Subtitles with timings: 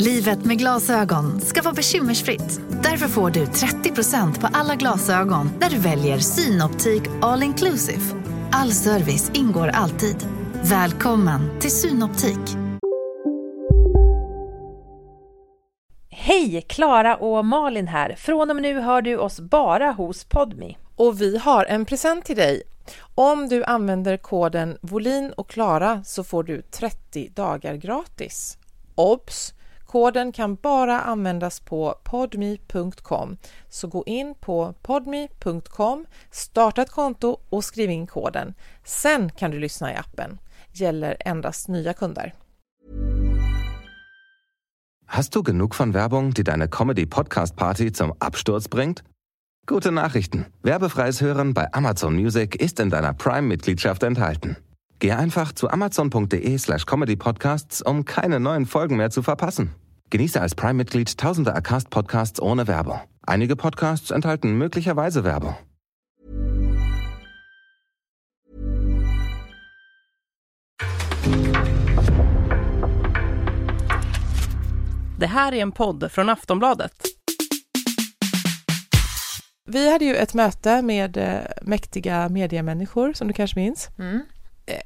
[0.00, 2.60] Livet med glasögon ska vara bekymmersfritt.
[2.82, 8.02] Därför får du 30% på alla glasögon när du väljer Synoptik All Inclusive.
[8.52, 10.16] All service ingår alltid.
[10.62, 12.56] Välkommen till Synoptik.
[16.10, 16.64] Hej!
[16.68, 18.14] Klara och Malin här.
[18.14, 20.76] Från och med nu hör du oss bara hos Podmi.
[20.96, 22.62] Och vi har en present till dig.
[23.14, 28.58] Om du använder koden volin och Klara så får du 30 dagar gratis.
[28.94, 29.54] Obs!
[29.90, 33.36] Koden kan bara användas på podme.com.
[33.68, 38.54] Så gå in på podme.com, starta ett konto och skriv in koden.
[38.84, 40.38] Sen kan du lyssna i appen.
[40.72, 42.34] Gäller endast nya kunder.
[45.06, 49.02] Hast du genug von Werbung, die deine Comedy-Podcast-Party zum Absturz bringt?
[49.66, 50.44] Gute Nachrichten.
[50.62, 54.56] Werbefreies Hören bei Amazon Music ist in deiner Prime-Mitgliedschaft enthalten.
[55.00, 59.74] Geh einfach zu amazon.de slash comedypodcasts, um keine neuen Folgen mehr zu verpassen.
[60.10, 63.00] Genieße als Prime-Mitglied tausende Acast-Podcasts ohne Werbung.
[63.26, 65.56] Einige Podcasts enthalten möglicherweise Werbung.
[75.18, 76.92] Det här är en podd från Aftonbladet.
[79.64, 83.88] Vi hade ju ett möte med eh, mäktiga mediemänniskor som du kanske minns.
[83.98, 84.20] Mm.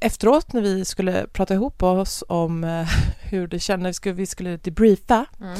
[0.00, 2.86] Efteråt när vi skulle prata ihop oss om eh,
[3.30, 5.58] hur det kändes, vi skulle debriefa, Mm.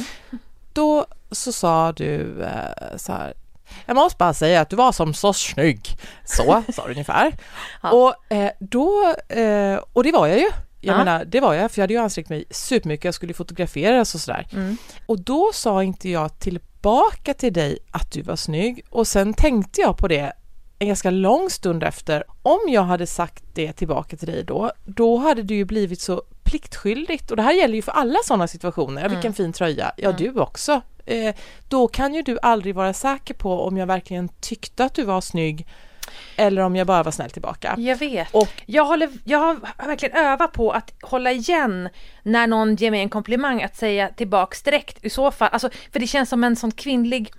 [0.72, 3.34] då så sa du eh, så här
[3.86, 5.98] jag måste bara säga att du var som så snygg.
[6.24, 7.36] Så sa du ungefär.
[7.82, 7.90] Ja.
[7.90, 9.14] Och eh, då,
[9.92, 10.48] och det var jag ju.
[10.80, 10.98] Jag Ja.
[10.98, 14.20] menar, det var jag, för jag hade ju ansträngt mig supermycket, jag skulle fotograferas och
[14.20, 14.46] sådär.
[14.52, 14.76] Mm.
[15.06, 19.80] Och då sa inte jag tillbaka till dig att du var snygg och sen tänkte
[19.80, 20.32] jag på det
[20.78, 22.24] en ganska lång stund efter.
[22.42, 26.22] Om jag hade sagt det tillbaka till dig då, då hade det ju blivit så
[26.42, 29.02] pliktskyldigt och det här gäller ju för alla sådana situationer.
[29.02, 30.80] Ja, Vilken fin tröja, ja du också.
[31.06, 31.34] Eh,
[31.68, 35.20] då kan ju du aldrig vara säker på om jag verkligen tyckte att du var
[35.20, 35.66] snygg
[36.36, 37.74] eller om jag bara var snäll tillbaka.
[37.78, 38.28] Jag vet.
[38.34, 41.88] Och Jag, håller, jag har verkligen övat på att hålla igen
[42.22, 45.48] när någon ger mig en komplimang, att säga tillbaks direkt i så fall.
[45.52, 47.32] Alltså, för det känns som en sån kvinnlig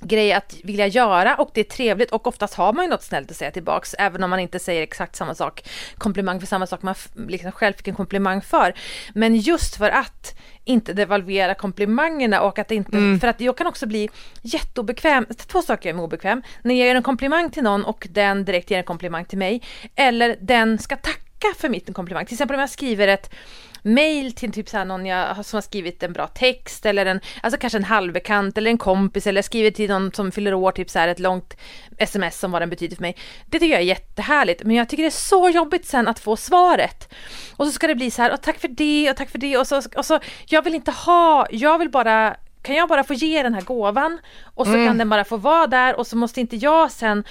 [0.00, 3.30] grej att vilja göra och det är trevligt och oftast har man ju något snällt
[3.30, 5.68] att säga tillbaks även om man inte säger exakt samma sak,
[5.98, 6.94] komplimang för samma sak man
[7.28, 8.74] liksom själv fick en komplimang för.
[9.14, 10.34] Men just för att
[10.64, 14.10] inte devalvera komplimangerna och att inte, för att jag kan också bli
[14.42, 18.44] jätteobekväm, två saker jag är obekväm, när jag gör en komplimang till någon och den
[18.44, 19.62] direkt ger en komplimang till mig,
[19.96, 22.26] eller den ska tacka för mitt komplimang.
[22.26, 23.34] Till exempel om jag skriver ett
[23.82, 27.60] mail till typ såhär någon jag, som har skrivit en bra text eller en, alltså
[27.60, 30.98] kanske en halvbekant eller en kompis eller skrivit till någon som fyller år, typ så
[30.98, 31.56] här ett långt
[31.98, 33.16] sms som vad den betyder för mig.
[33.46, 36.36] Det tycker jag är jättehärligt, men jag tycker det är så jobbigt sen att få
[36.36, 37.14] svaret.
[37.56, 39.56] Och så ska det bli så här, och tack för det och tack för det
[39.56, 43.14] och så, och så jag vill inte ha, jag vill bara kan jag bara få
[43.14, 46.40] ge den här gåvan och så kan den bara få vara där och så måste
[46.40, 47.24] inte jag sen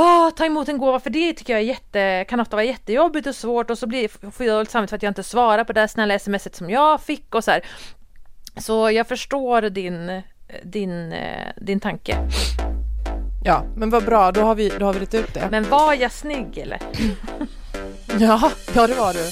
[0.00, 3.26] Åh, ta emot en gåva för det tycker jag är jätte, kan ofta vara jättejobbigt
[3.26, 5.72] och svårt och så blir, får jag dåligt samvete för att jag inte svarar på
[5.72, 7.64] det där snälla smset som jag fick och så här.
[8.56, 10.22] Så jag förstår din,
[10.62, 12.16] din, eh, din tanke.
[13.44, 15.48] ja, men vad bra, då har vi, då har vi rätt ut det.
[15.50, 16.80] Men var jag snygg eller?
[18.18, 19.30] Ja, ja det var du.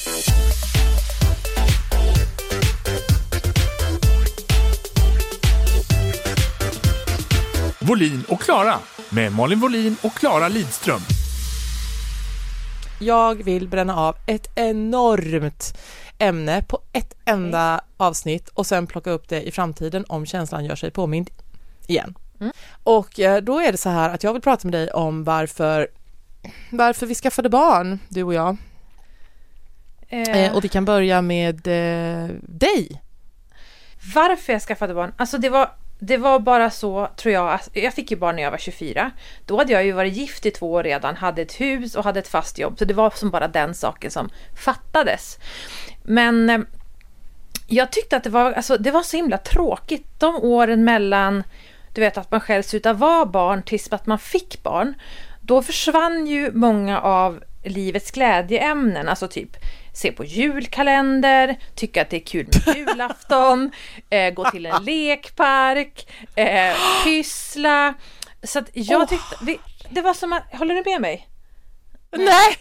[7.87, 8.79] Volin och Klara
[9.11, 11.01] med Malin Volin och Klara Lidström.
[13.01, 15.79] Jag vill bränna av ett enormt
[16.19, 20.77] ämne på ett enda avsnitt och sen plocka upp det i framtiden om känslan gör
[20.77, 21.31] sig påmind
[21.87, 22.15] igen.
[22.83, 25.89] Och eh, då är det så här att jag vill prata med dig om varför,
[26.71, 28.57] varför vi skaffade barn, du och jag.
[30.09, 33.03] Eh, och vi kan börja med eh, dig.
[34.15, 35.13] Varför jag skaffade barn?
[35.17, 37.49] Alltså det var, det var bara så, tror jag.
[37.49, 39.11] Alltså, jag fick ju barn när jag var 24.
[39.47, 42.21] Då hade jag ju varit gift i två år redan, hade ett hus och hade
[42.21, 42.79] ett fast jobb.
[42.79, 44.31] Så det var som bara den saken som
[44.65, 45.39] fattades.
[46.03, 46.59] Men eh,
[47.67, 50.07] jag tyckte att det var, alltså, det var så himla tråkigt.
[50.19, 51.43] De åren mellan,
[51.95, 54.95] du vet att man själv slutade vara barn tills att man fick barn.
[55.41, 59.57] Då försvann ju många av livets glädjeämnen, alltså typ
[59.93, 63.71] se på julkalender, tycka att det är kul med julafton,
[64.11, 67.95] eh, gå till en lekpark, eh, pyssla.
[68.43, 69.57] Så att jag tyckte, det,
[69.91, 71.28] det var som att, håller du med mig?
[72.11, 72.57] Nej!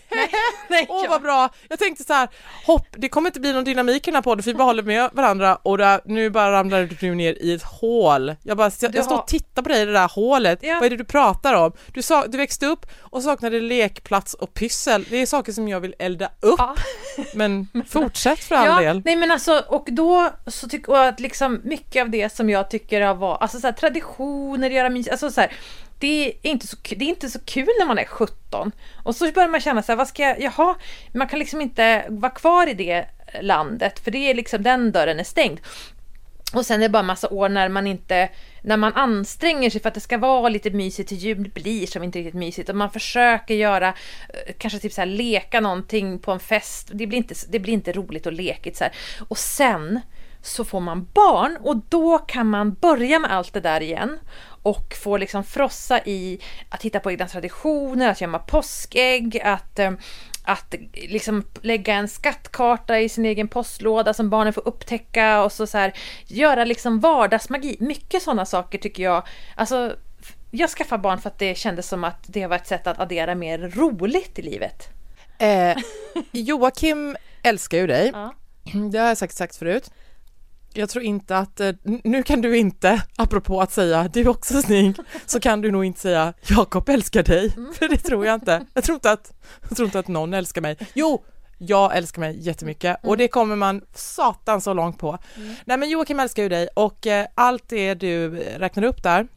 [0.69, 1.09] Nej, Åh ja.
[1.09, 1.49] vad bra!
[1.69, 2.29] Jag tänkte så här,
[2.65, 4.83] hopp, det kommer inte bli någon dynamik i den här podden för vi bara håller
[4.83, 8.35] med varandra och där, nu bara ramlar du ner i ett hål.
[8.43, 10.59] Jag bara, jag, jag står och tittar på dig i det där hålet.
[10.61, 10.73] Ja.
[10.75, 11.73] Vad är det du pratar om?
[11.93, 15.05] Du, sa, du växte upp och saknade lekplats och pyssel.
[15.09, 16.55] Det är saker som jag vill elda upp.
[16.57, 16.75] Ja.
[17.33, 19.01] Men fortsätt för all ja, del.
[19.05, 22.69] Nej men alltså, och då så tycker jag att liksom mycket av det som jag
[22.69, 25.51] tycker har varit, alltså så här, traditioner, göra mys, alltså så här,
[25.99, 28.71] det är, inte så, det är inte så kul när man är 17.
[29.03, 30.75] Och så börjar man känna så här, vad ska jag, jaha,
[31.11, 33.05] man kan liksom inte vara kvar i det
[33.41, 35.59] landet, för det är liksom, den dörren är stängd.
[36.53, 38.29] Och sen är det bara massa år när man inte,
[38.61, 41.87] när man anstränger sig för att det ska vara lite mysigt till jul, det blir
[41.87, 46.19] som inte riktigt mysigt och man försöker göra, eh, kanske typ så här leka någonting
[46.19, 48.93] på en fest, det blir inte, det blir inte roligt och lekigt så här.
[49.27, 50.01] Och sen
[50.47, 54.19] så får man barn och då kan man börja med allt det där igen
[54.63, 56.39] och få liksom frossa i
[56.69, 59.91] att hitta på egna traditioner, att gömma påskägg, att eh,
[60.47, 65.67] att liksom lägga en skattkarta i sin egen postlåda som barnen får upptäcka och så,
[65.67, 65.93] så här,
[66.27, 67.77] göra liksom vardagsmagi.
[67.79, 69.23] Mycket sådana saker tycker jag.
[69.55, 69.95] Alltså,
[70.51, 73.35] jag skaffade barn för att det kändes som att det var ett sätt att addera
[73.35, 74.89] mer roligt i livet.
[75.37, 75.77] Eh,
[76.31, 78.11] Joakim älskar ju dig.
[78.13, 78.33] Ja.
[78.91, 79.91] Det har jag sagt, sagt förut.
[80.77, 81.71] Jag tror inte att, eh,
[82.03, 84.95] nu kan du inte, apropå att säga du är också snygg,
[85.25, 88.65] så kan du nog inte säga Jakob älskar dig, för det tror jag inte.
[88.73, 89.33] Jag tror inte att,
[89.69, 90.77] jag tror inte att någon älskar mig.
[90.93, 91.23] Jo,
[91.57, 95.17] jag älskar mig jättemycket och det kommer man satan så långt på.
[95.65, 99.27] Nej men Joakim älskar ju dig och eh, allt det du räknar upp där,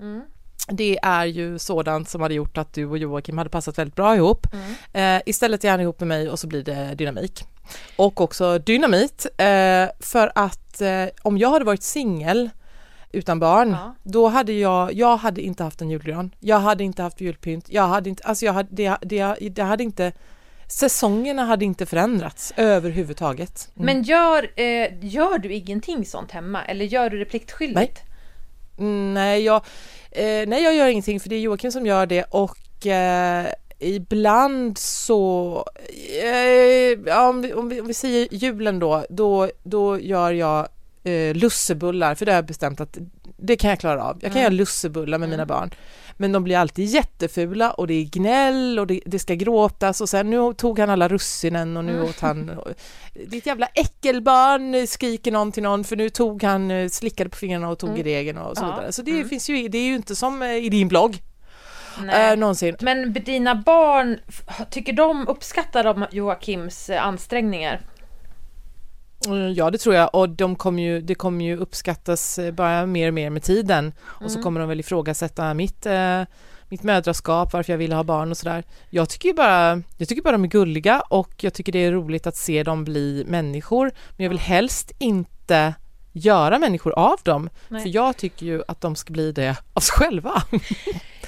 [0.00, 0.22] Mm.
[0.68, 4.16] Det är ju sådant som hade gjort att du och Joakim hade passat väldigt bra
[4.16, 4.46] ihop.
[4.92, 7.44] Eh, istället är han ihop med mig och så blir det dynamik.
[7.96, 12.50] Och också dynamit, eh, för att eh, om jag hade varit singel
[13.12, 13.94] utan barn, Ja.
[14.02, 16.34] då hade jag, jag hade inte haft en julgran.
[16.40, 17.64] Jag hade inte haft julpynt.
[17.68, 20.12] Jag hade inte, alltså jag hade, det, det, det hade inte,
[20.66, 23.68] säsongerna hade inte förändrats överhuvudtaget.
[23.76, 23.86] Mm.
[23.86, 28.00] Men gör, eh, gör du ingenting sånt hemma eller gör du det pliktskyldigt?
[28.02, 28.09] Mm,
[28.80, 29.56] nej, jag,
[30.10, 33.46] eh, nej, jag gör ingenting för det är Joakim som gör det och eh,
[33.78, 35.64] ibland så,
[36.22, 40.68] eh, ja, om, vi, om, vi, om vi säger julen då, då, då gör jag
[41.04, 42.98] eh, lussebullar för det har jag bestämt att
[43.42, 44.18] det kan jag klara av.
[44.22, 45.70] Jag kan göra lussebullar med mina barn.
[46.16, 50.08] Men de blir alltid jättefula och det är gnäll och det, det ska gråtas och
[50.08, 52.50] sen nu tog han alla russinen och nu åt han
[53.26, 57.68] ditt jävla äckelbarn skriker någon till någon för nu tog han, eh, slickade på fingrarna
[57.68, 58.70] och tog i degen och så Ja.
[58.70, 58.92] vidare.
[58.92, 61.22] Så det finns ju, det är ju inte som eh, i din blogg
[62.02, 62.32] Nej.
[62.32, 62.76] eh, någonsin.
[62.80, 64.18] Men dina barn,
[64.70, 67.80] tycker de, uppskattar de Joakims ansträngningar?
[69.26, 70.14] Mm, Ja det tror jag.
[70.14, 73.92] Och de kommer ju, det kommer ju uppskattas eh, bara mer och mer med tiden.
[74.00, 76.22] Och så kommer de väl ifrågasätta mitt, eh,
[76.68, 78.64] mitt mödraskap, varför jag ville ha barn och sådär.
[78.90, 81.92] Jag tycker ju bara, jag tycker bara de är gulliga och jag tycker det är
[81.92, 83.92] roligt att se dem bli människor.
[84.16, 85.74] Men jag vill helst inte
[86.12, 87.82] göra människor av dem Nej.
[87.82, 90.42] för jag tycker ju att de ska bli det av sig själva.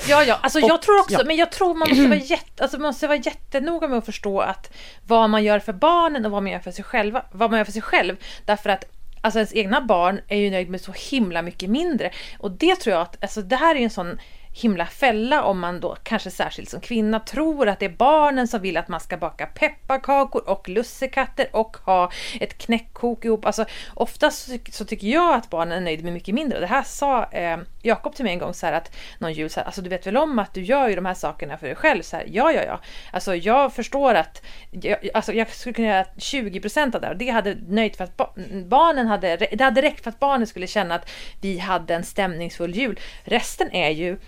[0.08, 1.24] Ja, ja, alltså Och- jag tror också, ja.
[1.26, 4.40] men jag tror man måste vara, jätte, alltså man måste vara jättenoga med att förstå
[4.40, 4.72] att
[5.06, 7.64] vad man gör för barnen och vad man gör för sig själva, vad man gör
[7.64, 8.16] för sig själv.
[8.44, 8.84] Därför att
[9.20, 12.10] alltså ens egna barn är ju nöjd med så himla mycket mindre.
[12.38, 14.18] Och det tror jag att, alltså det här är en sån
[14.54, 18.60] himla fälla om man då, kanske särskilt som kvinna, tror att det är barnen som
[18.60, 23.44] vill att man ska baka pepparkakor och lussekatter och ha ett knäckkok ihop.
[23.44, 26.60] Alltså oftast så, tycker jag att barnen är nöjda med mycket mindre.
[26.60, 29.60] Det här sa eh, Jakob till mig en gång så här att någon jul så
[29.60, 31.76] här, alltså du vet väl om att du gör ju de här sakerna för dig
[31.76, 32.02] själv?
[32.02, 32.80] Så här, ja, ja, ja.
[33.12, 37.18] Alltså jag förstår att, jag, alltså jag skulle kunna göra 20% av det här och
[37.18, 38.32] det hade nöjt för att ba-
[38.66, 42.74] barnen hade, det hade räckt för att barnen skulle känna att vi hade en stämningsfull
[42.74, 43.00] jul.
[43.24, 44.18] Resten är ju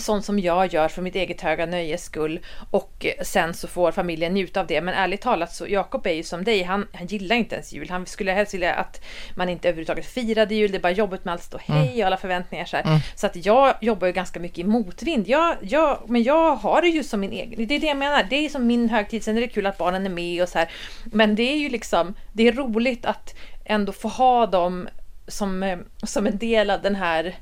[0.00, 4.34] sånt som jag gör för mitt eget höga nöjes skull och sen så får familjen
[4.34, 4.80] njuta av det.
[4.80, 7.90] Men ärligt talat så Jakob är ju som dig, han, han gillar inte ens jul.
[7.90, 9.00] Han skulle helst vilja att
[9.34, 10.70] man inte överhuvudtaget firade jul.
[10.70, 13.00] Det är bara jobbigt med allt stå hej och alla förväntningar så här.
[13.14, 15.28] Så att jag jobbar ju ganska mycket i motvind.
[15.28, 18.26] Jag, jag, men jag har det ju som min egen, det är det jag menar.
[18.30, 20.58] Det är som min högtid, sen är det kul att barnen är med och så
[20.58, 20.70] här.
[21.04, 23.34] Men det är ju liksom, det är roligt att
[23.64, 24.88] ändå få ha dem
[25.28, 27.36] som, eh, som en del av den här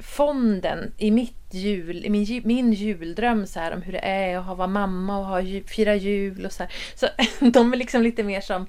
[0.00, 4.58] fonden i mitt jul, i min, min juldröm så här, om hur det är att
[4.58, 6.72] vara mamma och ha, fira jul och så här.
[6.94, 7.06] Så
[7.50, 8.66] de är liksom lite mer som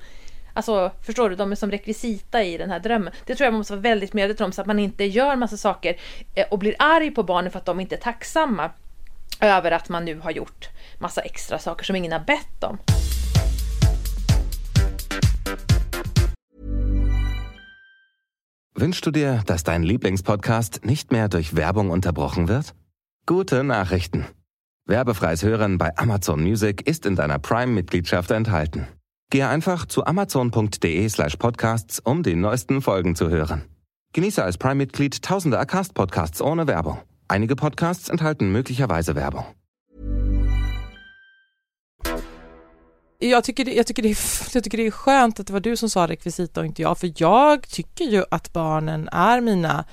[0.55, 3.13] Alltså förstår du, de är som rekvisita i den här drömmen.
[3.25, 5.57] Det tror jag man måste vara väldigt medveten om så att man inte gör massa
[5.57, 5.97] saker
[6.35, 8.71] eh, och blir arg på barnen för att de inte är tacksamma.
[9.39, 12.77] över att man nu har gjort massa extra saker som ingen har bett om.
[18.75, 22.73] Wünschst du dir, dass dein Lieblingspodcast nicht mehr durch Werbung unterbrochen wird?
[23.27, 24.25] Gute Nachrichten.
[24.85, 28.87] Werbefreies Hören bei Amazon Music ist in deiner Prime-Mitgliedschaft enthalten.
[29.29, 33.63] Gehe einfach zu amazon.de slash podcasts, um die neuesten Folgen zu hören.
[34.13, 36.99] Genieße als Prime-Mitglied tausende Acast-Podcasts ohne Werbung.
[37.27, 39.45] Einige Podcasts enthalten möglicherweise Werbung.
[43.19, 44.17] Jag tycker, det, jag, tycker det är,
[44.53, 46.97] jag tycker det är skönt att det var du som sa rekvisita och inte jag,
[46.97, 49.85] för jag tycker ju att barnen är mina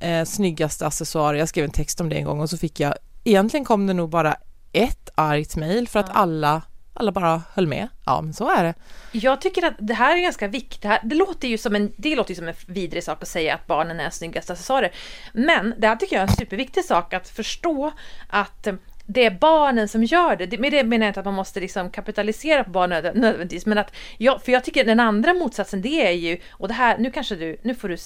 [0.00, 1.38] eh, snyggaste accessoarer.
[1.38, 3.94] Jag skrev en text om det en gång och så fick jag, egentligen kom det
[3.94, 4.36] nog bara
[4.72, 6.62] ett argt mejl för att alla
[6.98, 7.88] alla bara höll med.
[8.04, 8.74] Ja, men så är det.
[9.12, 10.82] Jag tycker att det här är ganska viktigt.
[10.82, 13.28] Det, här, det, låter ju som en, det låter ju som en vidrig sak att
[13.28, 14.92] säga att barnen är snyggaste accessoarer.
[15.32, 17.92] Men det här tycker jag är en superviktig sak att förstå
[18.28, 18.68] att
[19.10, 20.58] det är barnen som gör det.
[20.58, 23.94] Med det menar jag inte att man måste liksom kapitalisera på barnen nödvändigtvis, men att
[24.18, 27.36] jag, för jag tycker den andra motsatsen det är ju, och det här, nu kanske
[27.36, 27.96] du, nu får du,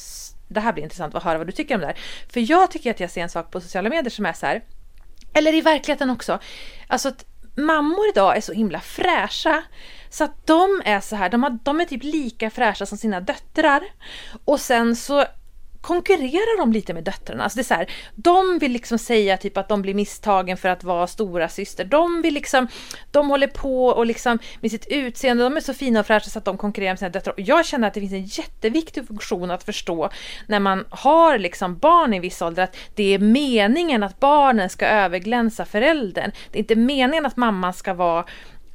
[0.48, 1.98] det här blir intressant att höra vad du tycker om det här.
[2.32, 4.62] För jag tycker att jag ser en sak på sociala medier som är så här,
[5.34, 6.38] eller i verkligheten också,
[6.86, 9.62] alltså att mammor idag är så himla fräscha.
[10.10, 13.20] Så att de är så här, de, har, de är typ lika fräscha som sina
[13.20, 13.82] döttrar.
[14.44, 15.24] Och sen så
[15.82, 17.42] konkurrerar de lite med döttrarna.
[17.44, 20.68] Alltså det är så här, de vill liksom säga typ att de blir misstagen för
[20.68, 21.84] att vara stora syster.
[21.84, 22.68] De vill liksom,
[23.10, 26.38] de håller på och liksom med sitt utseende, de är så fina och fräscha så
[26.38, 27.32] att de konkurrerar med sina döttrar.
[27.32, 30.10] Och jag känner att det finns en jätteviktig funktion att förstå
[30.46, 34.86] när man har liksom barn i viss ålder att det är meningen att barnen ska
[34.86, 36.32] överglänsa föräldern.
[36.50, 38.24] Det är inte meningen att mamman ska vara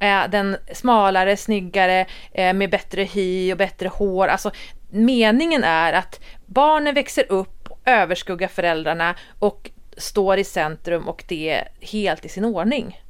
[0.00, 4.28] eh, den smalare, snyggare, eh, med bättre hy och bättre hår.
[4.28, 4.50] Alltså
[4.90, 11.68] meningen är att barnen växer upp, överskuggar föräldrarna och står i centrum och det är
[11.80, 13.00] helt i sin ordning.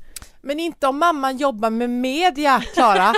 [0.41, 3.15] Men inte om mamman jobbar med media, Klara.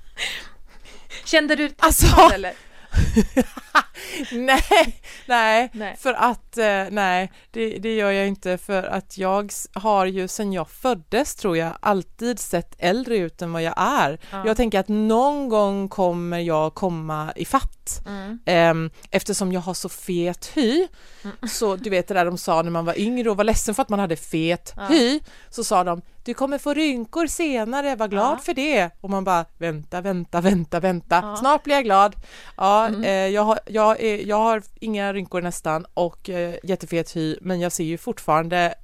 [1.24, 2.52] Kände du alltså, eller?
[4.32, 9.52] nej, nej, nej, för att eh, nej, det, det, gör jag inte för att jag
[9.72, 14.18] har ju sedan jag föddes tror jag alltid sett äldre ut än vad jag är.
[14.30, 14.46] Ja.
[14.46, 18.40] Jag tänker att någon gång kommer jag komma i fatt mm.
[18.44, 20.86] eh, eftersom jag har så fet hy.
[21.22, 21.36] Mm.
[21.48, 23.82] Så du vet det där de sa när man var yngre och var ledsen för
[23.82, 24.86] att man hade fet ja.
[24.86, 25.20] hy
[25.50, 28.42] så sa de du kommer få rynkor senare, var glad ja.
[28.42, 28.90] för det.
[29.00, 31.36] Och man bara vänta, vänta, vänta, vänta, ja.
[31.36, 32.16] snart blir jag glad.
[32.56, 33.04] Ja, mm.
[33.04, 37.60] eh, jag, har, jag, är, jag har inga rynkor nästan och eh, jättefet hy, men
[37.60, 38.74] jag ser ju fortfarande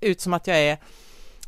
[0.00, 0.78] ut som att jag är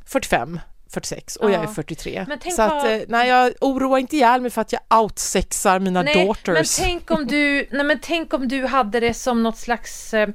[0.06, 0.60] 45.
[0.90, 1.54] 46 och ja.
[1.54, 2.26] jag är 43.
[2.56, 2.92] så att, vad...
[2.92, 6.78] Eh, nej, jag oroar inte ihjäl mig för att jag outsexar mina nej, daughters.
[6.78, 10.28] Men tänk om du, nej men tänk om du hade det som något slags eh,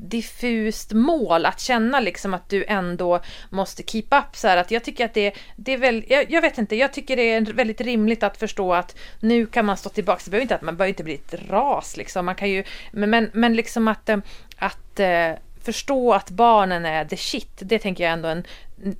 [0.00, 4.84] diffust mål att känna liksom att du ändå måste keep up så här att jag
[4.84, 7.80] tycker att det, det är väl, jag, jag, vet inte, jag tycker det är väldigt
[7.80, 10.88] rimligt att förstå att nu kan man stå tillbaka, det behöver inte att man behöver
[10.88, 14.18] inte bli ett ras liksom, man kan ju, men, men, liksom att, eh,
[14.56, 15.32] att eh,
[15.64, 18.44] förstå att barnen är the shit, det tänker jag ändå är en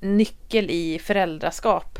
[0.01, 1.99] nyckel i föräldraskap.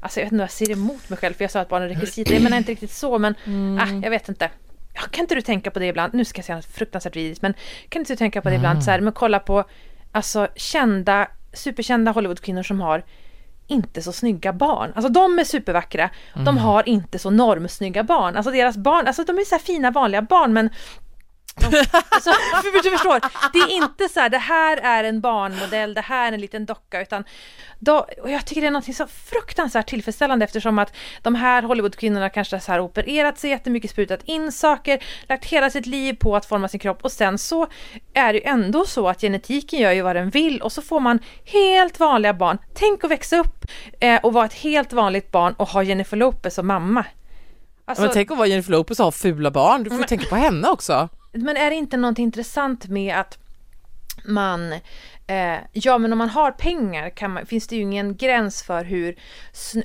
[0.00, 1.94] Alltså jag vet inte jag säger emot mig själv för jag sa att barnen är
[1.94, 3.78] rekvisita, jag menar inte riktigt så men mm.
[3.78, 4.50] ah, jag vet inte
[5.10, 7.54] kan inte du tänka på det ibland, nu ska jag säga något fruktansvärt vidrigt, men
[7.88, 9.64] kan inte du tänka på det ibland så här, men kolla på
[10.12, 13.04] alltså kända, superkända Hollywoodkvinnor som har
[13.66, 14.92] inte så snygga barn.
[14.94, 16.44] Alltså de är supervackra, mm.
[16.44, 18.36] de har inte så normsnygga barn.
[18.36, 20.70] Alltså deras barn, alltså de är så fina vanliga barn men
[22.08, 22.30] alltså,
[22.82, 23.20] du förstår,
[23.52, 26.66] det är inte så här, det här är en barnmodell, det här är en liten
[26.66, 27.24] docka, utan
[27.78, 32.28] då, och jag tycker det är något så fruktansvärt tillfredsställande eftersom att de här Hollywoodkvinnorna
[32.28, 36.68] kanske har opererat sig jättemycket, sprutat in saker, lagt hela sitt liv på att forma
[36.68, 37.66] sin kropp och sen så
[38.14, 41.00] är det ju ändå så att genetiken gör ju vad den vill och så får
[41.00, 42.58] man helt vanliga barn.
[42.74, 43.64] Tänk att växa upp
[44.00, 47.04] eh, och vara ett helt vanligt barn och ha Jennifer Lopez som mamma.
[47.84, 50.26] Alltså, men tänk att vara Jennifer Lopez och ha fula barn, du får men, tänka
[50.28, 51.08] på henne också.
[51.34, 53.38] Men är det inte något intressant med att
[54.24, 54.72] man
[55.26, 58.84] eh, ja men om man har pengar kan man, finns det ju ingen gräns för
[58.84, 59.16] hur,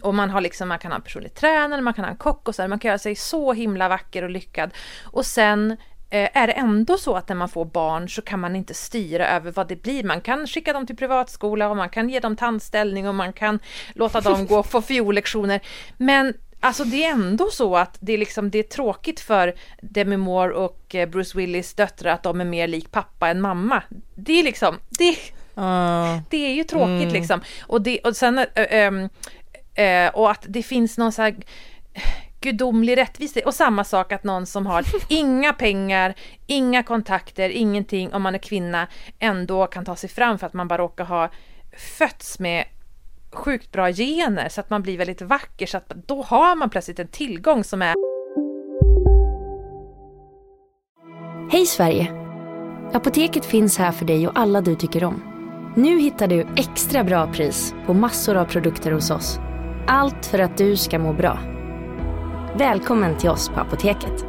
[0.01, 2.47] och man har liksom, man kan ha en personlig tränare, man kan ha en kock
[2.47, 4.73] och så man kan göra sig så himla vacker och lyckad.
[5.03, 5.71] Och sen
[6.09, 9.27] eh, är det ändå så att när man får barn så kan man inte styra
[9.27, 10.03] över vad det blir.
[10.03, 13.59] Man kan skicka dem till privatskola och man kan ge dem tandställning och man kan
[13.95, 15.59] låta dem gå och få fiollektioner.
[15.97, 20.17] Men Alltså det är ändå så att det är, liksom, det är tråkigt för Demi
[20.17, 23.83] Moore och eh, Bruce Willis döttrar att de är mer lik pappa än mamma.
[24.15, 25.09] Det är liksom, det,
[25.61, 27.13] uh, det är ju tråkigt mm.
[27.13, 27.41] liksom.
[27.61, 31.35] Och, det, och sen, äh, äh, och att det finns någon så här
[32.41, 36.15] gudomlig rättvisa och samma sak att någon som har inga pengar,
[36.47, 38.87] inga kontakter, ingenting om man är kvinna
[39.19, 41.29] ändå kan ta sig fram för att man bara råkar ha
[41.97, 42.65] fötts med
[43.31, 46.99] sjukt bra gener så att man blir väldigt vacker så att då har man plötsligt
[46.99, 47.95] en tillgång som är
[51.51, 52.11] Hej Sverige!
[52.93, 55.23] Apoteket finns här för dig och alla du tycker om.
[55.75, 59.39] Nu hittar du extra bra pris på massor av produkter hos oss.
[59.87, 61.39] Allt för att du ska må bra.
[62.57, 64.28] Välkommen till oss på Apoteket.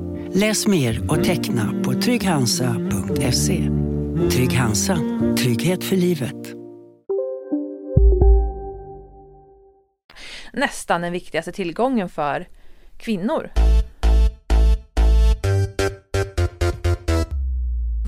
[0.33, 3.69] Läs mer och teckna på trygghansa.se.
[4.31, 4.97] Trygg Hansa.
[5.37, 6.35] Trygghet för livet.
[10.53, 12.47] nästan den viktigaste tillgången för
[12.97, 13.49] kvinnor.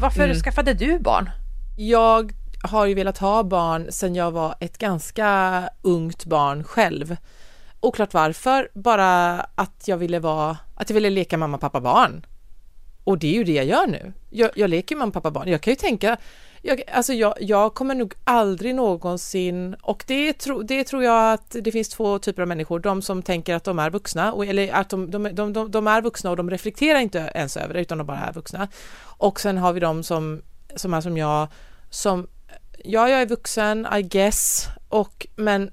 [0.02, 0.36] Varför Mm.
[0.36, 1.30] skaffade du barn?
[1.78, 2.32] Jag
[2.64, 7.18] har ju velat ha barn sedan jag var ett ganska ungt barn själv.
[7.84, 12.26] Oklart varför, bara att jag ville vara, att jag ville leka mamma, pappa, barn.
[13.04, 14.14] Och det är ju det jag gör nu.
[14.30, 15.48] Jag, jag leker mamma, pappa, barn.
[15.48, 16.18] Jag kan ju tänka,
[16.62, 21.56] jag, alltså jag, jag kommer nog aldrig någonsin, och det, tro, det tror jag att
[21.62, 24.74] det finns två typer av människor, de som tänker att de är vuxna, och, eller
[24.74, 27.82] att de, de, de, de, de är vuxna och de reflekterar inte ens över det,
[27.82, 28.68] utan de bara är vuxna.
[29.18, 30.42] Och sen har vi de som,
[30.76, 31.48] som är som jag,
[31.90, 32.28] som,
[32.84, 35.72] ja, jag är vuxen, I guess, och, men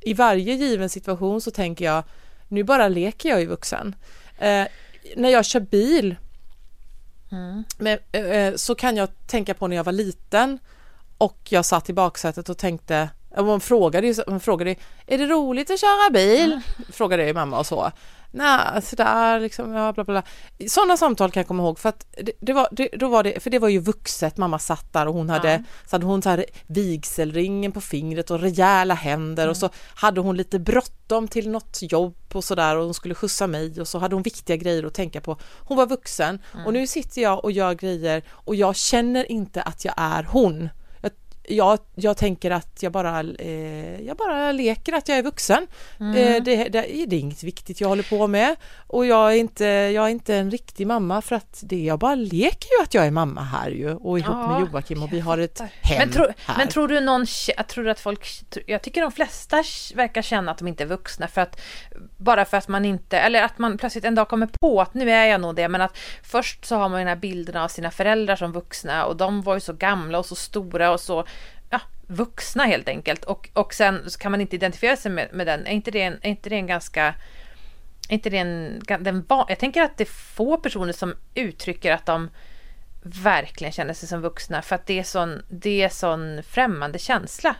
[0.00, 2.04] i varje given situation så tänker jag,
[2.48, 3.94] nu bara leker jag ju vuxen.
[4.38, 4.66] Eh,
[5.16, 6.16] när jag kör bil
[7.78, 10.58] men, eh, så kan jag tänka på när jag var liten
[11.18, 14.74] och jag satt i baksätet och tänkte, och man frågade ju, man frågade,
[15.06, 16.60] är det roligt att köra bil?
[16.92, 17.92] Frågade jag ju mamma och så.
[18.30, 20.22] Nej, sådär liksom, ja, bla, bla.
[20.68, 23.40] Sådana samtal kan jag komma ihåg för att det, det var, det, då var det,
[23.42, 25.58] för det var ju vuxet, mamma satt där och hon hade, Ja.
[25.86, 30.36] så hade hon så här vigselringen på fingret och rejäla händer och så hade hon
[30.36, 34.16] lite bråttom till något jobb och sådär och hon skulle skjutsa mig och så hade
[34.16, 35.36] hon viktiga grejer att tänka på.
[35.58, 39.84] Hon var vuxen och nu sitter jag och gör grejer och jag känner inte att
[39.84, 40.68] jag är hon.
[41.48, 45.66] Jag, jag, tänker att jag bara, eh, jag bara leker att jag är vuxen.
[46.00, 48.56] Eh, det, det, det är inget viktigt jag håller på med
[48.86, 52.14] och jag är inte, jag är inte en riktig mamma för att det, jag bara
[52.14, 55.20] leker ju att jag är mamma här ju och ihop Ja, med Joakim och vi
[55.20, 56.56] har ett hem Men, tro, här.
[56.58, 58.26] men tror du någon, jag tror att folk,
[58.66, 59.62] jag tycker de flesta
[59.94, 61.60] verkar känna att de inte är vuxna för att,
[62.16, 65.10] bara för att man inte, eller att man plötsligt en dag kommer på att nu
[65.10, 67.90] är jag nog det, men att först så har man den här bilderna av sina
[67.90, 71.24] föräldrar som vuxna och de var ju så gamla och så stora och så,
[72.10, 75.66] vuxna helt enkelt och, och sen så kan man inte identifiera sig med, med den,
[75.66, 77.14] är inte det en, är inte det en ganska
[78.08, 82.30] inte det en, den, jag tänker att det är få personer som uttrycker att de
[83.02, 87.56] verkligen känner sig som vuxna för att det är sån, det är sån främmande känsla.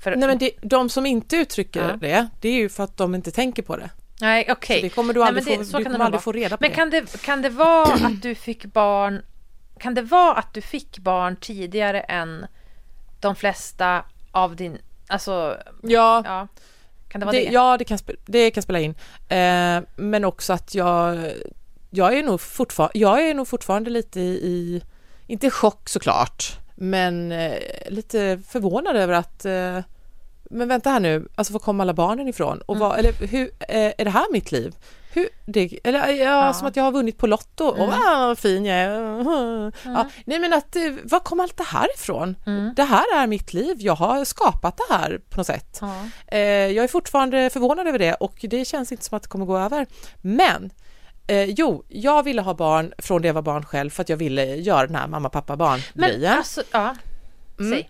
[0.00, 1.96] För, Nej men det, de som inte uttrycker Ja.
[1.96, 3.90] det, det är ju för att de inte tänker på det.
[4.20, 4.76] Nej, okej.
[4.76, 6.56] Så det kommer du Nej, aldrig, men det- få, så du kommer aldrig få reda
[6.56, 6.74] på Men det.
[6.76, 9.22] kan det, kan det vara att du fick barn
[9.78, 12.46] Kan det vara att du fick barn tidigare än
[13.20, 14.78] de flesta av din
[15.10, 16.48] Alltså, Ja, ja
[17.08, 17.52] Kan det vara det, det?
[17.52, 18.94] ja det, kan spela, det kan spela in.
[19.28, 21.18] Eh, men också att jag,
[21.90, 24.82] jag, är nog fortfar- jag är nog fortfarande lite i, i
[25.26, 29.78] inte i chock såklart, men eh, lite förvånad över att eh,
[30.50, 32.60] men vänta här nu, alltså var kom alla barnen ifrån?
[32.66, 34.74] Och vad, eller hur, eh, är det här mitt liv?
[35.12, 36.52] Hur, det, eller ja, Ja.
[36.52, 37.90] som att jag har vunnit på Lotto, och Mm.
[38.06, 38.90] ah, vad fin jag är.
[39.84, 42.36] Ja, nej men att, eh, var kom allt det här ifrån?
[42.46, 42.74] Mm.
[42.76, 45.78] Det här är mitt liv, jag har skapat det här på något sätt.
[45.80, 45.94] Ja.
[46.26, 49.46] Eh, jag är fortfarande förvånad över det och det känns inte som att det kommer
[49.46, 49.86] gå över.
[50.20, 50.70] Men
[51.26, 54.16] eh, jo, jag ville ha barn från det jag var barn själv för att jag
[54.16, 56.32] ville göra den här mamma, pappa, barn grejen.
[56.38, 56.96] alltså, ja
[57.60, 57.82] Mm.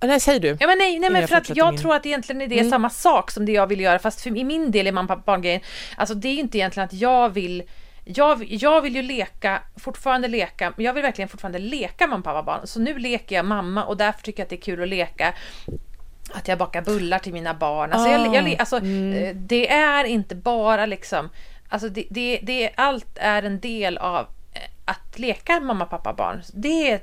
[0.00, 0.56] Nej, säg du.
[0.60, 2.58] Ja men nej, nej men jag för att jag min- tror att egentligen är det
[2.58, 2.70] Mm.
[2.70, 5.22] samma sak som det jag vill göra fast för i min del är man pappa
[5.26, 5.60] barn-grejen.
[5.96, 7.62] Alltså det är ju inte egentligen att jag vill
[8.08, 12.42] jag, jag vill ju leka, fortfarande leka, men jag vill verkligen fortfarande leka mamma, pappa,
[12.42, 12.60] barn.
[12.66, 15.34] Så nu leker jag mamma och därför tycker jag att det är kul att leka.
[16.32, 17.92] Att jag bakar bullar till mina barn.
[17.92, 21.28] Alltså, jag, jag, Ah, alltså eh, det är inte bara liksom,
[21.68, 26.42] alltså det, det, det, allt är en del av eh, att leka mamma, pappa, barn.
[26.54, 27.00] Det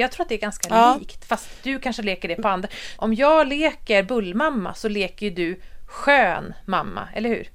[0.00, 0.96] jag tror att det är ganska Ja.
[1.00, 2.68] likt, fast du kanske leker det på andra.
[2.96, 7.50] Om jag leker bullmamma så leker ju du skön mamma, eller hur?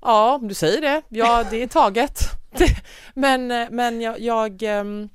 [0.00, 1.02] Ja, du säger det.
[1.08, 2.18] Ja, det är taget.
[3.14, 5.08] men men jag, jag, ehm,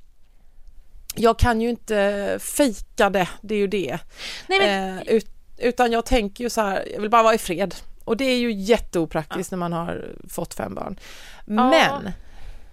[1.14, 3.98] jag kan ju inte fejka det, det är ju det.
[4.46, 4.98] Nej, men...
[4.98, 5.26] eh, ut,
[5.58, 7.74] utan jag tänker ju så här, jag vill bara vara i fred.
[8.04, 9.56] Och det är ju jätteopraktiskt ja.
[9.56, 11.00] när man har fått fem barn.
[11.44, 12.12] Men ja.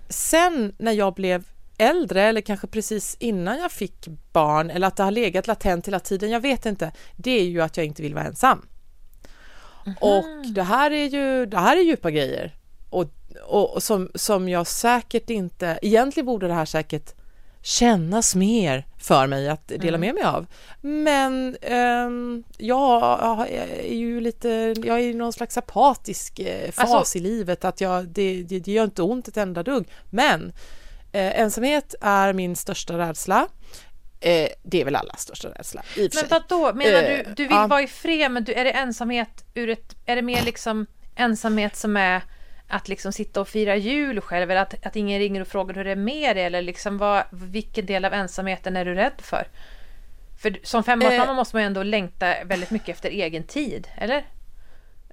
[0.10, 1.44] sen när jag blev
[1.78, 6.00] äldre eller kanske precis innan jag fick barn eller att det har legat latent hela
[6.00, 6.92] tiden, jag vet inte.
[7.16, 8.68] Det är ju att jag inte vill vara ensam.
[9.86, 10.18] Mm -hmm.
[10.18, 12.56] Och det här är ju, det här är djupa grejer.
[12.90, 13.06] Och,
[13.46, 17.14] och, och, som, som jag säkert inte, egentligen borde det här säkert
[17.66, 20.02] kännas mer för mig att dela mm.
[20.02, 20.46] med mig av.
[20.82, 24.50] Men um, jag är ju lite,
[24.84, 28.60] jag är i någon slags apatisk eh, fas alltså, i livet att jag, det, det,
[28.60, 29.88] det gör inte ont ett enda dugg.
[30.10, 30.54] Men
[31.16, 33.48] eh, ensamhet är min största rädsla.
[34.20, 37.68] Eh, det är väl allas största rädsla i Men vadå, menar du, du vill uh,
[37.68, 41.76] vara i fred men du, är det ensamhet ur ett, är det mer liksom ensamhet
[41.76, 42.22] som är
[42.68, 45.84] att liksom sitta och fira jul själv eller att, att ingen ringer och frågar hur
[45.84, 49.48] det är med dig eller liksom vad, vilken del av ensamheten är du rädd för?
[50.42, 54.26] För som femårsmamma eh, måste man ju ändå längta väldigt mycket efter egen tid, eller?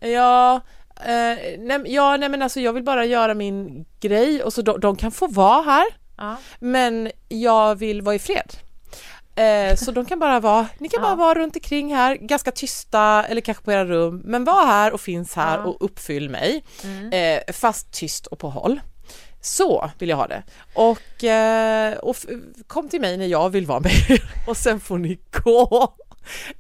[0.01, 0.61] Ja,
[1.01, 4.81] eh, nej, ja, nej men alltså jag vill bara göra min grej och så de,
[4.81, 5.85] de kan få vara här.
[6.17, 6.37] Ja.
[6.61, 8.53] Men jag vill vara i fred.
[9.37, 11.09] Eh, så de kan bara vara, ni kan ja.
[11.09, 14.93] bara vara runt omkring här, ganska tysta eller kanske på era rum, men var här
[14.93, 15.65] och finns här ja.
[15.65, 16.65] och uppfyll mig.
[16.85, 17.13] Mm.
[17.13, 18.81] Eh, fast tyst och på håll.
[19.41, 20.43] Så vill jag ha det.
[20.75, 21.25] Och,
[22.03, 22.17] och
[22.67, 23.93] kom till mig när jag vill vara med
[24.47, 25.95] och sen får ni gå.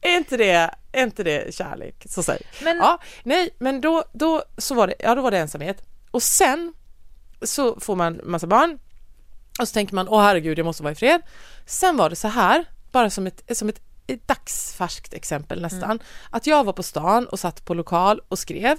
[0.00, 2.06] Är inte det, är inte det kärlek?
[2.08, 2.42] Så säg.
[2.62, 2.76] Men...
[2.76, 5.82] Ja, nej, men då, då, så var det, ja, då var det ensamhet.
[6.10, 6.72] Och sen
[7.42, 8.78] så får man massa barn
[9.60, 11.22] och så tänker man, åh herregud, jag måste vara i fred.
[11.66, 16.02] Sen var det så här, bara som ett, som ett, ett dagsfärskt exempel nästan, mm.
[16.30, 18.78] att jag var på stan och satt på lokal och skrev.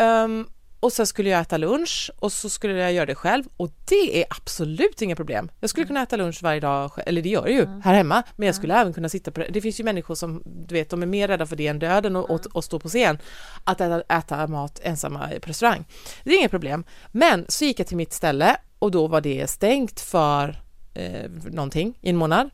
[0.00, 0.48] Um,
[0.80, 4.20] och sen skulle jag äta lunch och så skulle jag göra det själv och det
[4.20, 5.50] är absolut inga problem.
[5.60, 5.88] Jag skulle mm.
[5.88, 7.80] kunna äta lunch varje dag, eller det gör jag ju mm.
[7.82, 8.80] här hemma, men jag skulle mm.
[8.80, 9.48] även kunna sitta på det.
[9.50, 12.16] Det finns ju människor som, du vet, de är mer rädda för det än döden
[12.16, 13.18] och, och, och stå på scen,
[13.64, 15.84] att äta, äta mat ensamma på restaurang.
[16.24, 16.84] Det är inga problem.
[17.12, 20.62] Men så gick jag till mitt ställe och då var det stängt för
[20.94, 22.50] eh, någonting i en månad.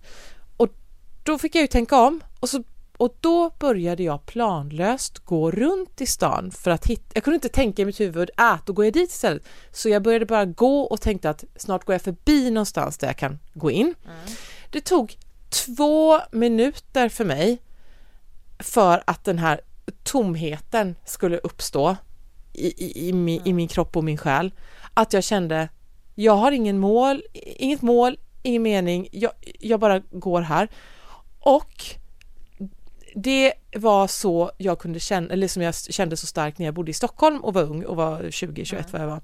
[0.56, 0.68] Och
[1.22, 2.62] då fick jag ju tänka om och, så,
[2.96, 7.48] och då började jag planlöst gå runt i stan för att hitta, jag kunde inte
[7.48, 9.42] tänka i mitt huvud, att då går jag dit istället.
[9.72, 13.16] Så jag började bara gå och tänkte att snart går jag förbi någonstans där jag
[13.16, 13.94] kan gå in.
[14.04, 14.16] Mm.
[14.70, 15.16] Det tog
[15.48, 17.58] två minuter för mig
[18.58, 19.60] för att den här
[20.02, 21.96] tomheten skulle uppstå
[22.52, 24.54] i, i, i, min, i min kropp och min själ.
[24.94, 25.68] Att jag kände,
[26.14, 30.68] jag har ingen mål, inget mål, ingen mening, jag, jag bara går här.
[31.40, 31.84] Och
[33.14, 36.90] det var så jag kunde känna, eller som jag kände så starkt när jag bodde
[36.90, 39.20] i Stockholm och var ung och var 20, 21 vad jag var.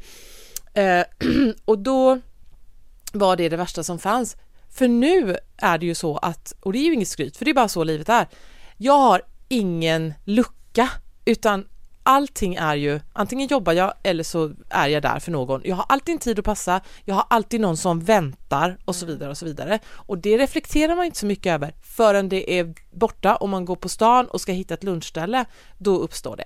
[0.74, 1.04] Eh,
[1.64, 2.20] och då
[3.12, 4.36] var det det värsta som fanns.
[4.68, 7.50] För nu är det ju så att, och det är ju inget skryt, för det
[7.50, 8.28] är bara så livet är.
[8.76, 10.90] Jag har ingen lucka,
[11.24, 11.66] utan
[12.02, 15.60] allting är ju, antingen jobbar jag eller så är jag där för någon.
[15.64, 19.04] Jag har alltid en tid att passa, jag har alltid någon som väntar och så
[19.04, 19.14] mm.
[19.14, 19.78] vidare och så vidare.
[19.88, 23.76] Och det reflekterar man inte så mycket över förrän det är borta och man går
[23.76, 25.44] på stan och ska hitta ett lunchställe,
[25.78, 26.44] då uppstår det.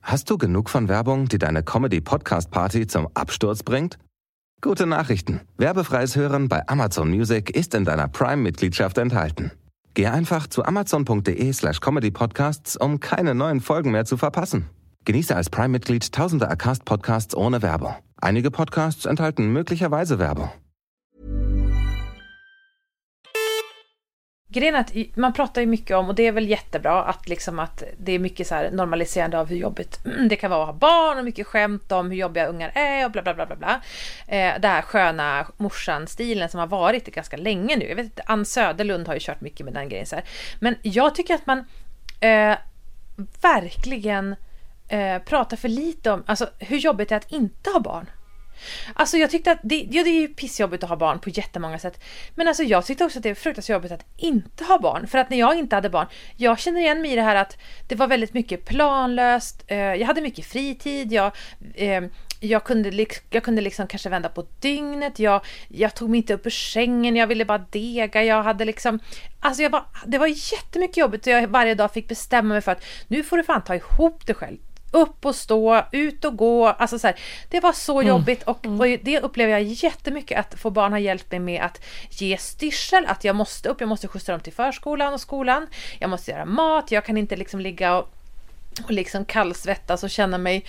[0.00, 3.98] Hast du genug von Werbung, die deine Comedy-Podcast-Party zum Absturz bringt?
[4.60, 5.40] Gute Nachrichten.
[5.58, 9.50] Werbefreies Hören bei Amazon Music ist in deiner Prime-Mitgliedschaft enthalten.
[9.96, 14.68] Geh einfach zu amazon.de slash comedypodcasts, um keine neuen Folgen mehr zu verpassen.
[15.06, 17.94] Genieße als Prime-Mitglied tausende Acast-Podcasts ohne Werbung.
[18.20, 20.50] Einige Podcasts enthalten möglicherweise Werbung.
[24.56, 27.58] Grejen är att man pratar ju mycket om, och det är väl jättebra, att, liksom
[27.58, 30.74] att det är mycket så här normaliserande av hur jobbigt det kan vara att ha
[30.74, 33.80] barn och mycket skämt om hur jobbiga ungar är och bla bla bla bla bla.
[34.26, 37.88] Eh, det här sköna morsan-stilen som har varit ganska länge nu.
[37.88, 40.24] Jag vet inte, Ann Söderlund har ju kört mycket med den grejen så här.
[40.60, 41.58] Men jag tycker att man
[42.20, 42.56] eh,
[43.42, 44.36] verkligen
[44.88, 48.06] eh, pratar för lite om alltså, hur jobbigt det är att inte ha barn.
[48.94, 51.78] Alltså jag tyckte att det, ja, det är ju pissjobbigt att ha barn på jättemånga
[51.78, 52.04] sätt.
[52.34, 55.06] Men alltså jag tyckte också att det är fruktansvärt jobbigt att inte ha barn.
[55.06, 57.58] För att när jag inte hade barn, jag känner igen mig i det här att
[57.88, 61.32] det var väldigt mycket planlöst, eh, jag hade mycket fritid, jag,
[61.74, 62.02] eh,
[62.40, 66.46] jag kunde, jag kunde liksom kanske vända på dygnet, jag, jag tog mig inte upp
[66.46, 68.98] ur sängen, jag ville bara dega, jag hade liksom...
[69.40, 72.72] Alltså jag var, det var jättemycket jobbigt och jag varje dag fick bestämma mig för
[72.72, 74.58] att nu får du fan ta ihop dig själv
[74.90, 76.66] upp och stå, ut och gå.
[76.66, 77.16] Alltså så här,
[77.50, 78.08] det var så mm.
[78.08, 78.80] jobbigt och, mm.
[78.80, 83.06] och, det upplever jag jättemycket att få barn har hjälpt mig med att ge styrsel,
[83.06, 85.66] att jag måste upp, jag måste skjutsa dem till förskolan och skolan,
[85.98, 88.12] jag måste göra mat, jag kan inte liksom ligga och
[88.84, 90.64] och liksom kallsvettas och känna mig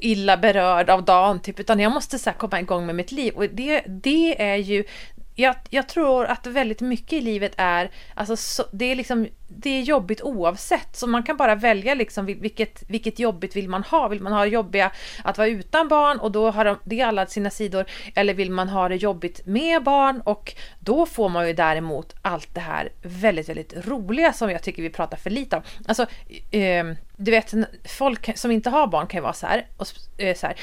[0.00, 3.34] illa berörd av dagen, typ, utan jag måste så komma igång med mitt liv.
[3.34, 4.84] Och det, det är ju
[5.38, 9.70] jag, jag, tror att väldigt mycket i livet är, alltså, så, det, är liksom, det
[9.70, 14.08] är jobbigt oavsett, så man kan bara välja liksom vilket, vilket jobbigt vill man ha.
[14.08, 14.92] Vill man ha det jobbiga
[15.24, 18.68] att vara utan barn och då har de, det alla sina sidor, eller vill man
[18.68, 23.48] ha det jobbigt med barn och då får man ju däremot allt det här väldigt,
[23.48, 25.62] väldigt roliga som jag tycker vi pratar för lite om.
[25.86, 26.06] Alltså,
[26.50, 26.84] eh,
[27.16, 29.86] du vet, folk som inte har barn kan ju vara så här, och,
[30.18, 30.56] eh, så här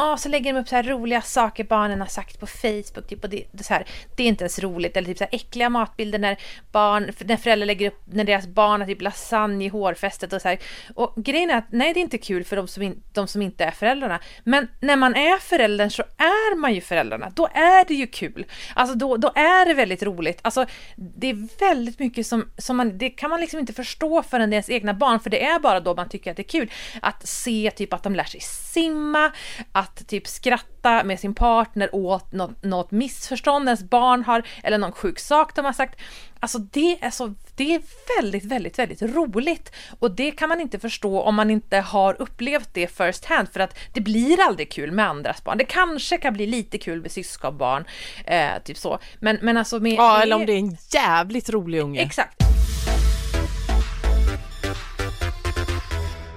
[0.00, 3.08] ah, så lägger de upp så här roliga saker barnen har sagt på Facebook.
[3.08, 3.86] Typ, och det, det, så här,
[4.16, 4.96] det är inte ens roligt.
[4.96, 6.38] Eller typ så här äckliga matbilder när,
[6.72, 10.32] barn, när föräldrar lägger upp när deras barn har typ lasagne i hårfästet.
[10.32, 10.58] Och, så här.
[10.94, 13.42] och grejen är att nej, det är inte kul för de som, in, de som
[13.42, 14.20] inte är föräldrarna.
[14.44, 17.30] Men när man är föräldern så är man ju föräldrarna.
[17.30, 18.46] Då är det ju kul.
[18.74, 20.38] Alltså då, då är det väldigt roligt.
[20.42, 24.50] Alltså det är väldigt mycket som, som man, det kan man liksom inte förstå förrän
[24.50, 25.20] det är ens egna barn.
[25.20, 26.70] För det är bara då man tycker att det är kul.
[27.02, 29.32] Att se typ att de lär sig simma,
[29.72, 34.78] att att typ skratta med sin partner åt något, något missförstånd ens barn har, eller
[34.78, 36.00] någon sjuk sak de har sagt.
[36.40, 37.82] Alltså det är, så, det är
[38.16, 39.72] väldigt, väldigt, väldigt roligt.
[39.98, 43.60] Och det kan man inte förstå om man inte har upplevt det first hand, för
[43.60, 45.58] att det blir aldrig kul med andras barn.
[45.58, 47.84] Det kanske kan bli lite kul med syskonbarn,
[48.24, 48.98] eh, typ så.
[49.18, 49.92] Men, men alltså med...
[49.92, 52.00] Ja, eller om det är en jävligt rolig unge.
[52.00, 52.36] Exakt.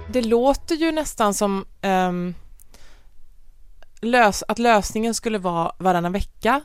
[0.08, 2.34] Det låter ju nästan som um
[4.04, 6.60] lös, att lösningen skulle vara varannan vecka.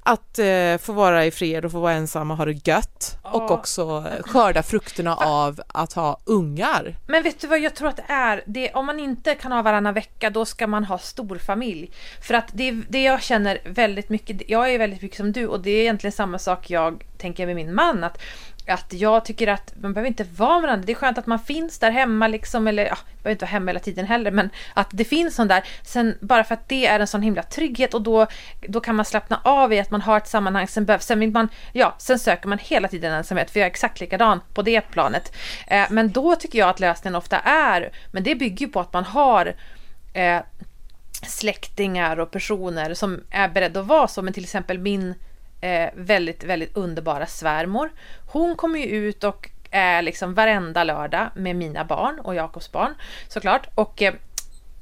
[0.00, 3.30] Att eh, få vara i fred och få vara ensam och ha det gött ja.
[3.30, 6.96] och också skörda frukterna av att ha ungar.
[7.06, 8.42] Men vet du vad jag tror att det är?
[8.46, 11.90] Det, om man inte kan ha varannan vecka då ska man ha storfamilj.
[12.26, 15.60] För att det, det jag känner väldigt mycket, jag är väldigt mycket som du och
[15.60, 18.18] det är egentligen samma sak jag tänker jag med min man att
[18.70, 20.86] att jag tycker att man behöver inte vara med varandra.
[20.86, 23.70] Det är skönt att man finns där hemma liksom, eller ja, behöver inte vara hemma
[23.70, 25.64] hela tiden heller, men att det finns sån där.
[25.82, 28.26] Sen bara för att det är en sån himla trygghet och då,
[28.68, 30.68] då kan man slappna av i att man har ett sammanhang.
[30.68, 33.70] Sen behövs, sen vill man, ja, sen söker man hela tiden ensamhet, för jag är
[33.70, 35.36] exakt likadan på det planet.
[35.66, 38.92] Eh, men då tycker jag att lösningen ofta är, men det bygger ju på att
[38.92, 39.54] man har
[40.12, 40.40] eh,
[41.26, 45.14] släktingar och personer som är beredda att vara så, men till exempel min
[45.60, 47.90] eh, väldigt, väldigt underbara svärmor.
[48.32, 52.94] Hon kommer ju ut och är liksom varenda lördag med mina barn och Jakobs barn
[53.28, 53.68] såklart.
[53.74, 54.14] Och eh,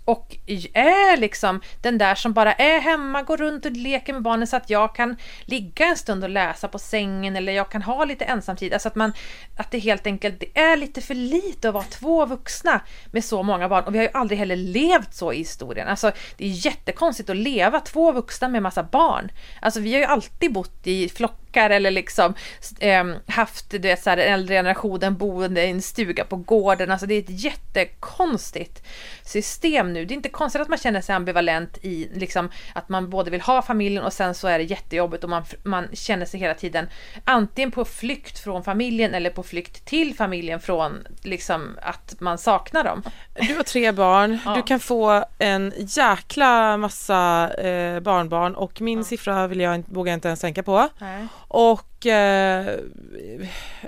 [0.09, 0.37] och
[0.73, 4.57] är liksom den där som bara är hemma, går runt och leker med barnen så
[4.57, 8.25] att jag kan ligga en stund och läsa på sängen eller jag kan ha lite
[8.25, 8.73] ensamtid.
[8.73, 9.13] Alltså att man,
[9.57, 12.81] att det helt enkelt det är lite för lite att vara två vuxna
[13.13, 15.89] med så många barn och vi har ju aldrig heller levt så i historien.
[15.89, 19.31] Alltså det är jättekonstigt att leva två vuxna med massa barn.
[19.61, 22.35] Alltså vi har ju alltid bott i flockar eller liksom
[22.81, 26.91] eh, haft du vet, så här, den äldre generationen boende i en stuga på gården.
[26.91, 28.83] Alltså det är ett jättekonstigt
[29.23, 29.98] system nu.
[30.05, 33.41] Det är inte konstigt att man känner sig ambivalent i liksom att man både vill
[33.41, 36.89] ha familjen och sen så är det jättejobbigt och man, man känner sig hela tiden
[37.25, 42.85] antingen på flykt från familjen eller på flykt till familjen från liksom att man saknar
[42.85, 43.03] dem.
[43.35, 44.55] Du har tre barn, ja.
[44.55, 49.05] du kan få en jäkla massa eh, barnbarn och min ja.
[49.05, 50.89] siffra vill jag, vågar jag inte ens tänka på.
[50.99, 51.27] Nej.
[51.49, 52.67] Och eh,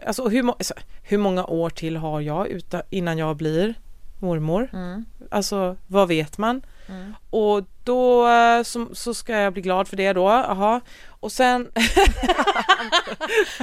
[0.07, 3.75] alltså, hur, alltså, hur många år till har jag utan, innan jag blir
[4.23, 4.69] mormor?
[4.73, 5.05] Mm.
[5.31, 6.63] Alltså vad vet man?
[6.89, 7.15] Mm.
[7.31, 10.81] Och då eh, så, så, ska jag bli glad för det då, aha.
[11.09, 11.69] Och sen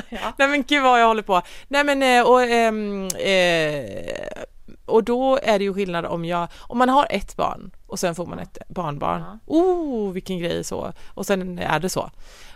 [0.10, 0.34] ja.
[0.38, 1.42] Nej men gud vad jag håller på.
[1.68, 4.44] Nej men eh, och ehm, eh,
[4.86, 8.16] och då är det ju skillnad om jag, om man har ett barn och sen
[8.16, 9.22] får man ett barnbarn.
[9.22, 9.40] Ja.
[9.46, 10.94] Oh, vilken grej så!
[11.14, 12.12] Och sen är det så.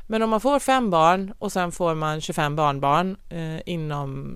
[0.07, 4.35] Men om man får fem barn och sen får man 25 barnbarn eh, inom,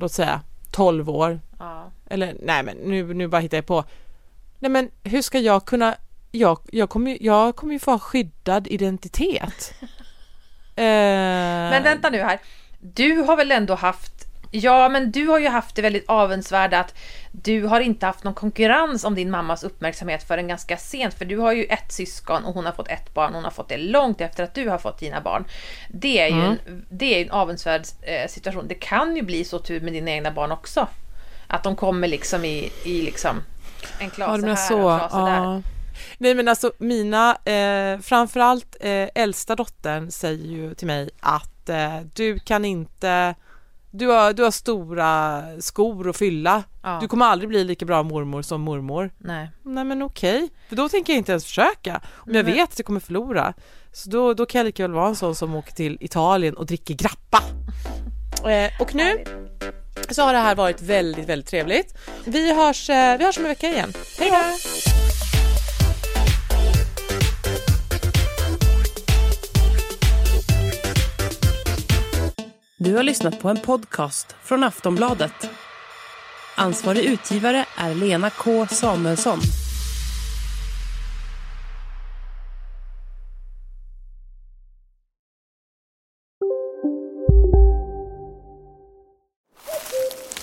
[0.00, 0.40] låt säga
[0.78, 1.40] 12 år.
[1.58, 1.90] Ja.
[2.10, 3.84] Eller nej men nu, nu bara hittar jag på.
[4.58, 5.94] Nej men hur ska jag kunna,
[6.30, 9.74] jag, jag, kommer, jag kommer ju få ha skyddad identitet.
[10.76, 10.84] eh...
[11.72, 12.40] Men vänta nu här.
[12.78, 16.94] Du har väl ändå haft Ja, men du har ju haft det väldigt avundsvärda att
[17.32, 21.14] du har inte haft någon konkurrens om din mammas uppmärksamhet förrän ganska sent.
[21.14, 23.34] För du har ju ett syskon och hon har fått ett barn.
[23.34, 25.44] Hon har fått det långt efter att du har fått dina barn.
[25.88, 26.50] Det är ju mm.
[26.50, 28.68] en, det är en avundsvärd eh, situation.
[28.68, 30.86] Det kan ju bli så tur med dina egna barn också.
[31.46, 33.42] Att de kommer liksom i, i liksom
[33.98, 35.26] en klase ja, här så, och en klase ja.
[35.26, 35.62] där.
[36.18, 42.00] Nej men alltså mina, eh, framförallt eh, äldsta dottern säger ju till mig att eh,
[42.14, 43.34] du kan inte
[43.90, 46.62] du har, du har stora skor att fylla.
[46.82, 46.98] Ja.
[47.00, 49.10] Du kommer aldrig bli lika bra mormor som mormor.
[49.18, 49.50] Nej.
[49.62, 52.00] Nej men okej, för då tänker jag inte ens försöka.
[52.08, 53.54] Om jag vet att jag kommer förlora.
[53.92, 56.66] Så då, då kan jag lika väl vara en sån som åker till Italien och
[56.66, 57.42] dricker grappa.
[58.38, 59.24] Eh, och nu
[60.10, 61.94] så har det här varit väldigt, väldigt trevligt.
[62.24, 63.92] Vi hörs, eh, vi hörs om en vecka igen.
[64.18, 65.07] Hej då!
[72.80, 75.50] Du har lyssnat på en podcast från Aftonbladet.
[76.56, 79.38] Ansvarig utgivare är Lena K Samuelsson.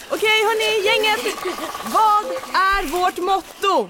[0.10, 1.36] Okej hörni, gänget!
[1.94, 3.90] Vad är vårt motto?